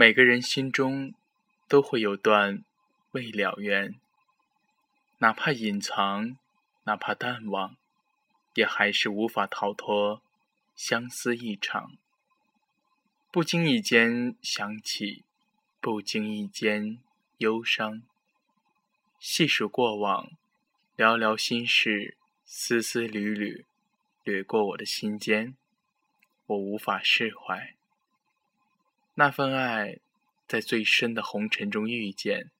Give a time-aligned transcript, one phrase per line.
[0.00, 1.12] 每个人心中
[1.68, 2.64] 都会有段
[3.10, 4.00] 未了缘，
[5.18, 6.38] 哪怕隐藏，
[6.84, 7.76] 哪怕淡忘，
[8.54, 10.22] 也还是无法逃脱
[10.74, 11.98] 相思一场。
[13.30, 15.22] 不经意间想起，
[15.82, 16.98] 不经意间
[17.36, 18.00] 忧伤。
[19.18, 20.30] 细数过往，
[20.96, 23.66] 寥寥心事，丝丝缕缕，
[24.24, 25.54] 掠过我的心间，
[26.46, 27.74] 我无法释怀。
[29.20, 29.98] 那份爱，
[30.48, 32.50] 在最深的红尘中遇见，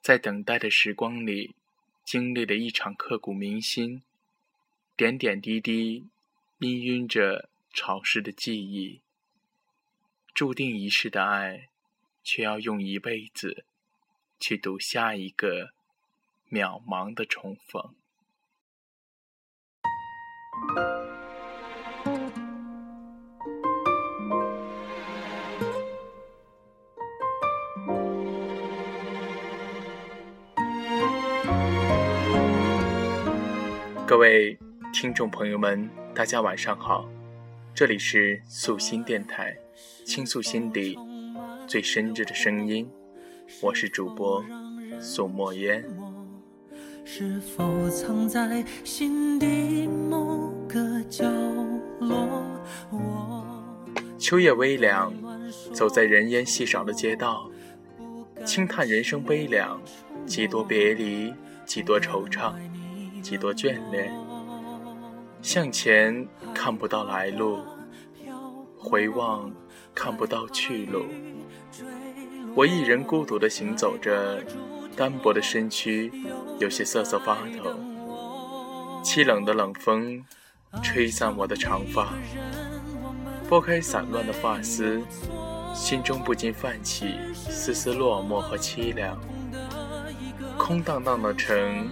[0.00, 1.56] 在等待的时光里，
[2.04, 4.04] 经历了一场刻骨铭心，
[4.96, 6.06] 点点滴滴
[6.60, 9.00] 氤氲着潮湿的记忆。
[10.32, 11.68] 注定一世的爱，
[12.22, 13.64] 却要用一辈子
[14.38, 15.72] 去赌下一个
[16.48, 17.96] 渺茫的重逢。
[34.14, 34.56] 各位
[34.92, 37.10] 听众朋友们，大家晚上好，
[37.74, 39.52] 这里是素心电台。
[40.06, 40.96] 倾诉心底
[41.66, 42.88] 最深挚的声音，
[43.60, 44.40] 我是主播
[45.00, 45.84] 宋墨烟。
[54.16, 55.12] 秋夜微凉，
[55.72, 57.50] 走在人烟稀少的街道，
[58.46, 59.82] 轻叹人生悲凉，
[60.24, 61.34] 几多别离，
[61.66, 62.54] 几多惆怅，
[63.24, 64.12] 几多眷恋。
[65.40, 67.58] 向前看不到来路，
[68.78, 69.50] 回望。
[69.96, 71.04] 看不到去路，
[72.56, 74.42] 我一人孤独地行走着，
[74.96, 76.10] 单薄的身躯
[76.58, 77.78] 有些瑟瑟发抖。
[79.04, 80.20] 凄冷的冷风
[80.82, 82.12] 吹散我的长发，
[83.48, 85.00] 拨开散乱的发丝，
[85.72, 89.16] 心中不禁泛起丝丝落寞和凄凉。
[90.58, 91.88] 空荡荡的城，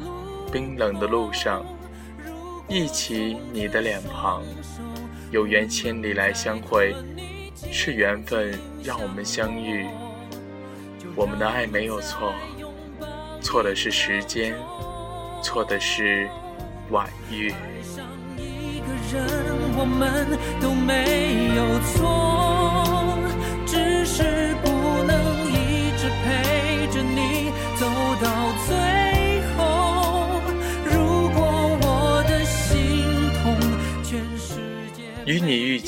[0.52, 1.64] 冰冷的路上，
[2.68, 4.42] 忆起你的脸庞，
[5.30, 6.94] 有缘千里来相会。
[7.70, 9.86] 是缘分让我们相遇，
[11.14, 12.34] 我们的爱没有错，
[13.40, 14.54] 错的是时间，
[15.42, 16.28] 错的是
[16.90, 17.54] 晚遇。
[19.08, 19.16] 只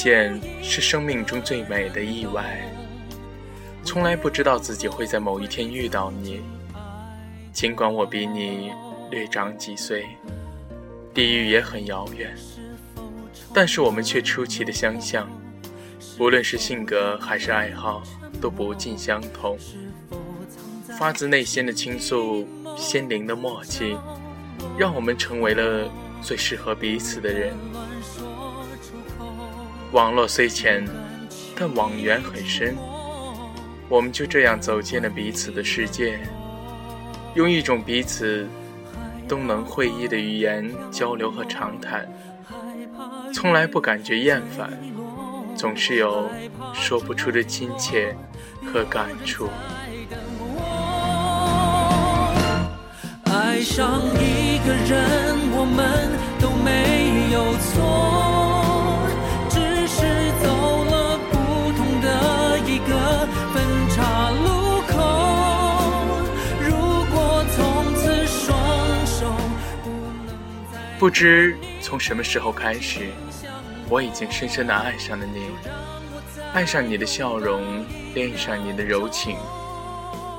[0.04, 0.38] 见。
[0.62, 2.60] 是生命中最美的意外。
[3.84, 6.42] 从来不知道自己会在某一天遇到你，
[7.54, 8.70] 尽管我比你
[9.10, 10.04] 略长几岁，
[11.14, 12.36] 地域也很遥远，
[13.54, 15.26] 但是我们却出奇的相像。
[16.18, 18.02] 无论是性格还是爱好，
[18.42, 19.56] 都不尽相同。
[20.98, 23.96] 发自内心的倾诉，心灵的默契，
[24.78, 25.90] 让我们成为了
[26.20, 27.54] 最适合彼此的人。
[29.94, 30.84] 网络虽浅，
[31.54, 32.76] 但网缘很深。
[33.88, 36.18] 我们就这样走进了彼此的世界，
[37.36, 38.44] 用一种彼此
[39.28, 42.08] 都能会意的语言交流和长谈，
[43.32, 44.68] 从来不感觉厌烦，
[45.54, 46.28] 总是有
[46.72, 48.16] 说不出的亲切
[48.66, 49.48] 和感触。
[53.26, 58.43] 爱上一个人，我们都没有错。
[71.04, 73.10] 不知从什么时候开始，
[73.90, 75.50] 我已经深深的爱上了你，
[76.54, 77.84] 爱上你的笑容，
[78.14, 79.36] 恋上你的柔情。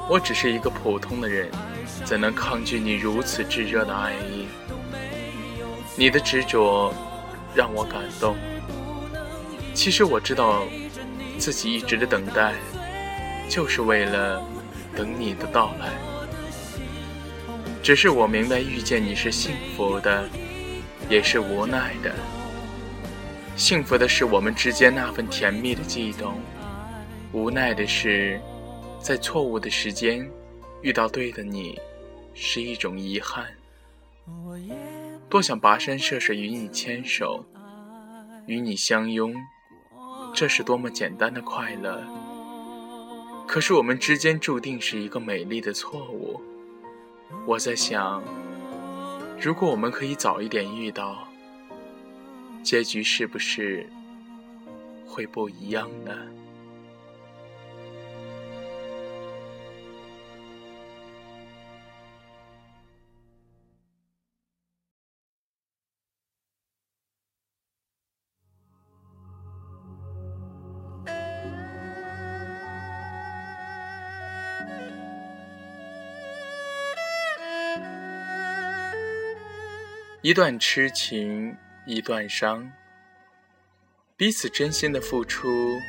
[0.10, 1.52] 我只是一个普通的人，
[2.04, 4.48] 怎能抗拒你如此炙热的爱意？
[5.96, 6.92] 你的执着
[7.54, 8.36] 让我感动。
[9.76, 10.64] 其实我知道，
[11.38, 12.56] 自己一直的等待，
[13.48, 14.44] 就是为了
[14.98, 15.92] 等你的到来。
[17.84, 20.28] 只是我明白，遇见你是幸福的。
[21.10, 22.14] 也是无奈的。
[23.56, 26.40] 幸福的是我们之间那份甜蜜的悸动，
[27.32, 28.40] 无奈的是，
[29.00, 30.30] 在错误的时间
[30.82, 31.80] 遇到对的你，
[32.34, 33.46] 是一种遗憾。
[35.30, 37.46] 多想跋山涉水与你牵手，
[38.48, 39.34] 与你相拥，
[40.34, 42.04] 这是多么简单的快乐。
[43.48, 46.42] 可是我们之间注定是一个美丽的错误。
[47.46, 48.24] 我在想。
[49.40, 51.28] 如果我们可以早一点遇到，
[52.64, 53.88] 结局是不是
[55.06, 56.12] 会不一样呢？
[80.26, 81.56] 一段痴情，
[81.86, 82.72] 一段伤。
[84.18, 85.80] 彼此真心的付出，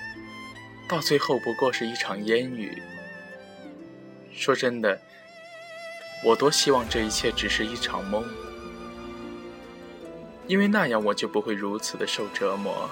[0.86, 2.82] 到最后不过是一场烟雨。
[4.34, 5.00] 说真的，
[6.22, 8.22] 我多希望这一切只是一场梦，
[10.46, 12.90] 因为那样我就不会如此的受折磨。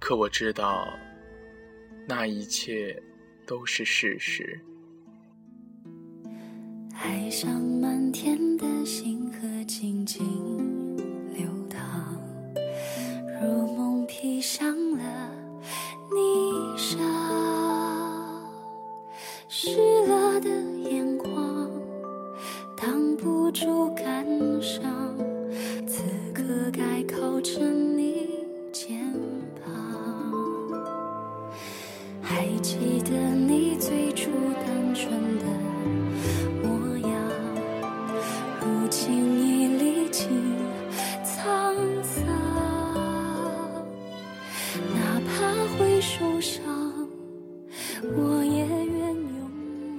[0.00, 0.92] 可我知道，
[2.08, 3.00] 那一切
[3.46, 4.60] 都是事实。
[6.96, 10.24] 海上满天的星河静静
[11.34, 11.80] 流淌，
[13.42, 15.30] 如梦披上了
[16.10, 17.13] 霓裳。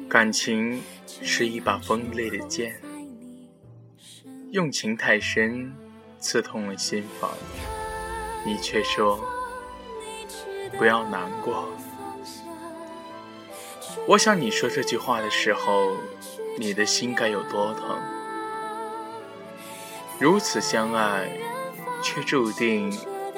[0.10, 0.82] 感情
[1.22, 2.80] 是一把锋利的剑，
[4.52, 5.74] 用情太深，
[6.20, 7.32] 刺痛了心房。
[8.46, 9.20] 你却说
[10.78, 11.68] 不要难过。
[14.08, 15.98] 我想你说这句话的时候，
[16.58, 18.00] 你的心该有多疼？
[20.20, 21.30] 如此相爱，
[22.02, 22.90] 却注定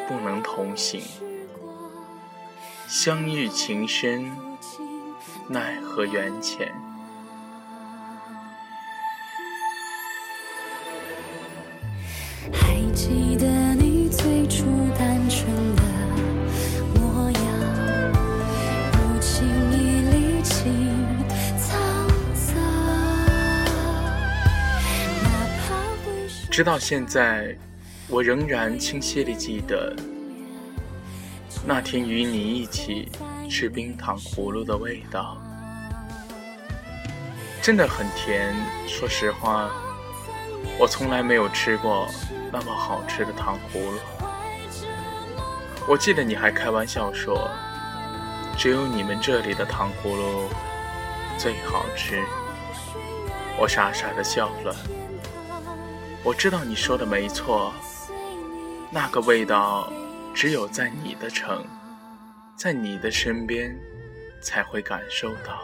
[0.07, 1.01] 不能同行。
[2.87, 4.31] 相遇情深，
[5.49, 6.73] 奈何缘浅。
[12.51, 14.65] 还记得你最初
[14.97, 15.81] 单纯的
[16.95, 17.41] 模样，
[18.91, 20.55] 如今已历经
[21.57, 21.65] 沧
[22.35, 22.55] 桑。
[25.23, 25.29] 哪
[25.61, 25.67] 怕
[26.51, 27.55] 直到现在，
[28.09, 29.95] 我仍然清晰地记得
[31.65, 33.09] 那天与你一起
[33.49, 35.37] 吃冰糖葫芦的味道，
[37.61, 38.53] 真的很甜。
[38.87, 39.69] 说实话，
[40.77, 42.07] 我从来没有吃过
[42.51, 43.99] 那么好吃的糖葫芦。
[45.87, 47.49] 我记得你还开玩笑说，
[48.57, 50.49] 只有你们这里的糖葫芦
[51.37, 52.23] 最好吃。
[53.59, 54.75] 我傻傻的笑了。
[56.23, 57.73] 我知道你说的没错，
[58.91, 59.91] 那个味道
[60.33, 61.65] 只有在你的城，
[62.57, 63.77] 在你的身边
[64.41, 65.63] 才会感受到。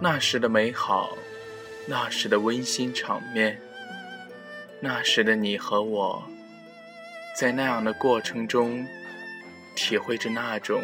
[0.00, 1.16] 那时的美好，
[1.86, 3.60] 那时的温馨场面，
[4.80, 6.26] 那时的你和我，
[7.38, 8.86] 在那样的过程中，
[9.76, 10.82] 体会着那种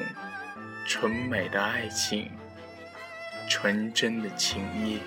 [0.87, 2.31] 纯美的爱情，
[3.49, 5.01] 纯真的情谊。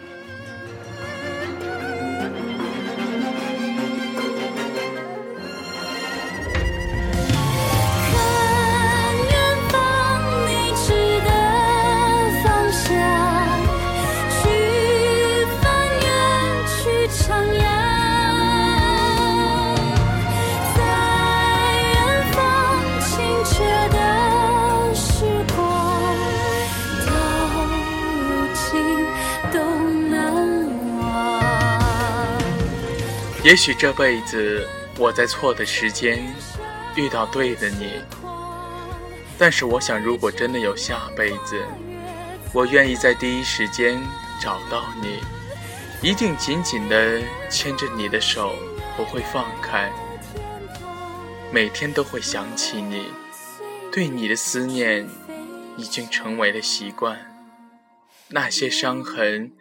[33.43, 34.65] 也许这辈子
[34.97, 36.23] 我在错的时间
[36.95, 38.01] 遇到对的你，
[39.37, 41.61] 但是我想，如果真的有下辈子，
[42.53, 44.01] 我愿意在第一时间
[44.39, 45.19] 找到你，
[46.01, 48.55] 一定紧紧地牵着你的手，
[48.95, 49.91] 不会放开，
[51.51, 53.07] 每天都会想起你，
[53.91, 55.05] 对你的思念
[55.75, 57.19] 已经成为了习惯，
[58.29, 59.51] 那些伤痕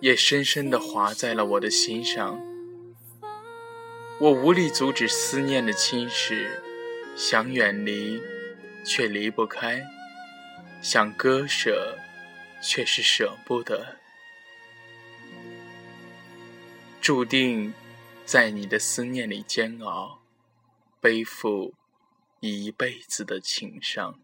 [0.00, 2.38] 也深深地划在了我的心上。
[4.18, 6.48] 我无力阻止思念的侵蚀，
[7.14, 8.18] 想远离，
[8.82, 9.82] 却离不开；
[10.80, 11.98] 想割舍，
[12.62, 13.98] 却是舍不得。
[16.98, 17.74] 注定
[18.24, 20.22] 在你的思念里煎熬，
[20.98, 21.74] 背负
[22.40, 24.18] 一辈子的情伤。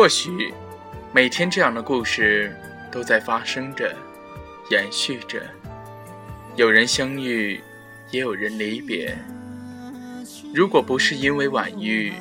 [0.00, 0.54] 或许，
[1.12, 2.56] 每天这样的故事
[2.90, 3.94] 都在发生着，
[4.70, 5.42] 延续着。
[6.56, 7.62] 有人相遇，
[8.10, 9.14] 也有人离别。
[10.54, 12.14] 如果不是因为晚遇，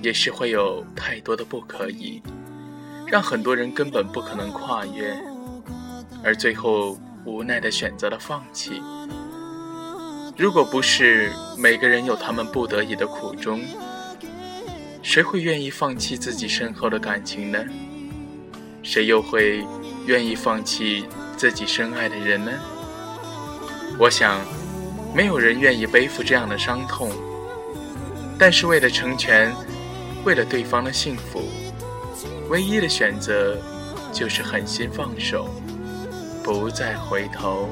[0.00, 2.22] 也是会有太多的不可以，
[3.06, 5.14] 让很多人根本不可能跨越。
[6.24, 8.80] 而最后无奈的选择了放弃。
[10.38, 13.60] 如果不是每个人有他们不得已的苦衷，
[15.02, 17.58] 谁会愿意放弃自己身后的感情呢？
[18.82, 19.64] 谁又会
[20.06, 21.04] 愿意放弃
[21.36, 22.52] 自己深爱的人呢？
[23.98, 24.40] 我想，
[25.14, 27.10] 没有人愿意背负这样的伤痛。
[28.38, 29.52] 但是为了成全，
[30.24, 31.42] 为了对方的幸福，
[32.48, 33.60] 唯一的选择
[34.12, 35.48] 就是狠心放手，
[36.44, 37.68] 不再回头。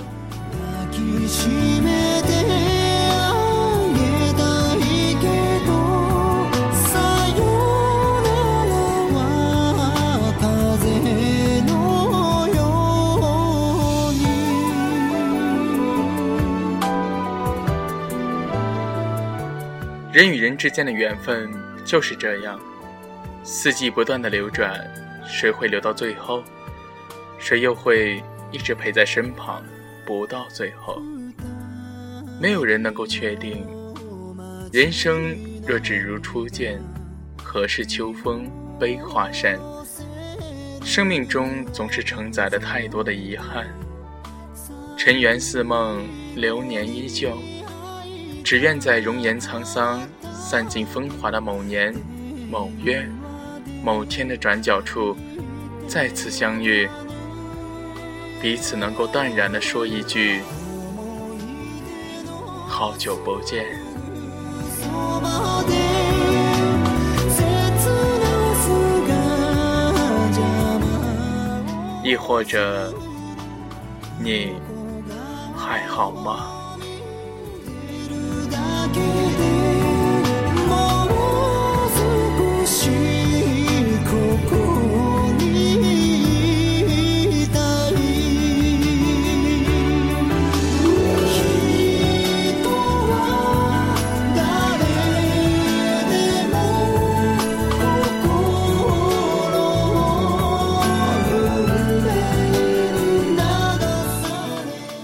[20.20, 21.50] 人与人之间的缘分
[21.82, 22.60] 就是这样，
[23.42, 24.78] 四季不断的流转，
[25.26, 26.44] 谁会留到最后？
[27.38, 28.22] 谁又会
[28.52, 29.64] 一直陪在身旁，
[30.04, 31.00] 不到最后？
[32.38, 33.66] 没有人能够确定。
[34.70, 35.34] 人生
[35.66, 36.78] 若只如初见，
[37.42, 38.44] 何事秋风
[38.78, 39.58] 悲画扇？
[40.84, 43.66] 生命中总是承载了太多的遗憾。
[44.98, 47.38] 尘缘似梦，流年依旧。
[48.50, 50.02] 只愿在容颜沧桑、
[50.34, 51.94] 散尽风华的某年
[52.50, 53.08] 某月
[53.80, 55.16] 某天的转角处，
[55.86, 56.88] 再次相遇，
[58.42, 60.42] 彼此能够淡然地说一句
[62.66, 63.64] ：“好久不见。”
[72.02, 72.92] 亦或者，
[74.18, 74.54] 你
[75.56, 76.59] 还好吗？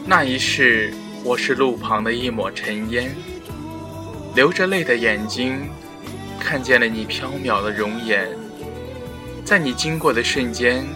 [0.08, 3.14] 那一世，我是路旁的一抹尘烟，
[4.36, 5.66] 流着泪的眼睛，
[6.38, 8.28] 看见了你飘渺的容颜，
[9.46, 10.86] 在你经过的瞬间，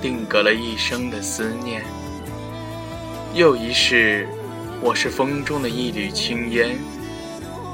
[0.00, 1.82] 定格了一生的思念。
[3.34, 4.28] 又一世，
[4.80, 6.78] 我是风中的一缕青烟，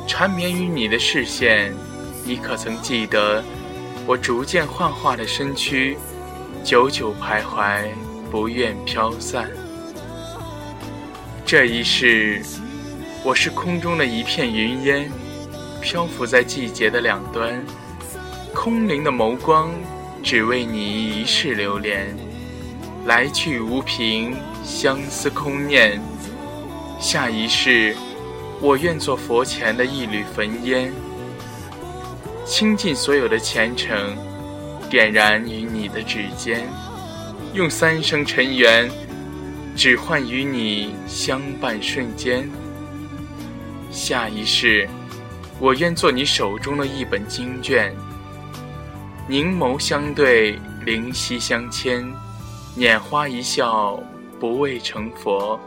[0.08, 1.74] 缠绵于你的视线，
[2.24, 3.44] 你可曾记得
[4.06, 5.94] 我逐渐幻化的身躯，
[6.64, 7.84] 久久徘徊，
[8.30, 9.50] 不愿飘散。
[11.44, 12.42] 这一世，
[13.24, 15.08] 我是空中的一片云烟，
[15.80, 17.64] 漂浮在季节的两端，
[18.52, 19.70] 空灵的眸光，
[20.24, 22.12] 只为你一世流连，
[23.06, 26.00] 来去无凭，相思空念。
[26.98, 27.94] 下一世，
[28.60, 30.92] 我愿做佛前的一缕焚烟，
[32.44, 34.16] 倾尽所有的虔诚，
[34.90, 36.66] 点燃于你的指尖，
[37.54, 38.90] 用三生尘缘。
[39.74, 42.46] 只换与你相伴瞬间。
[43.92, 44.88] 下一世，
[45.60, 47.94] 我愿做你手中的一本经卷。
[49.28, 52.02] 凝眸相对，灵犀相牵，
[52.76, 54.02] 拈花一笑，
[54.40, 55.60] 不为成佛。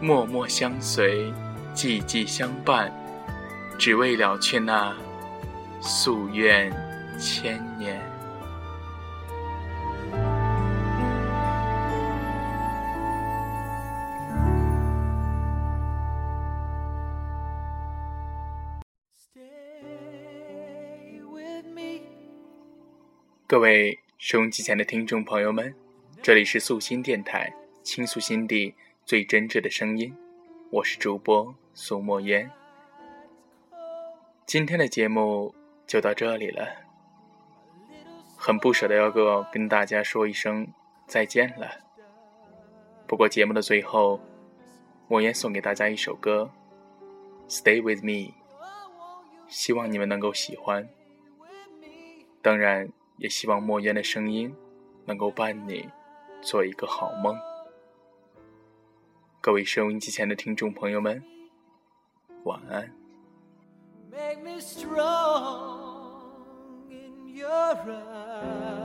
[0.00, 1.32] 默默相随，
[1.74, 2.90] 寂寂相伴，
[3.78, 4.92] 只为了却那
[5.80, 6.72] 夙愿
[7.20, 8.00] 千年。
[23.52, 25.74] 各位收音机前的听众朋友们，
[26.22, 30.16] 这里是素心电台，倾诉心底最真挚的声音，
[30.70, 32.50] 我是主播苏墨烟。
[34.46, 35.54] 今天的节目
[35.86, 36.66] 就到这里了，
[38.38, 39.10] 很不舍得要
[39.52, 40.66] 跟大家说一声
[41.06, 41.68] 再见了。
[43.06, 44.18] 不过节目的最后，
[45.08, 46.50] 莫烟送给大家一首歌
[47.54, 48.32] 《Stay with Me》，
[49.46, 50.88] 希望你们能够喜欢。
[52.40, 52.90] 当然。
[53.16, 54.54] 也希望莫言的声音
[55.06, 55.88] 能够伴你
[56.40, 57.36] 做一个好梦。
[59.40, 61.22] 各位收音机前的听众朋友们，
[62.44, 62.92] 晚安。
[67.72, 68.81] when